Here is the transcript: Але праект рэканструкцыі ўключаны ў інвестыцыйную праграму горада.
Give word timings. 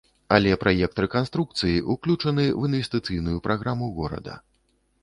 Але 0.35 0.53
праект 0.63 1.01
рэканструкцыі 1.05 1.85
ўключаны 1.97 2.47
ў 2.47 2.61
інвестыцыйную 2.71 3.37
праграму 3.51 3.93
горада. 4.01 4.43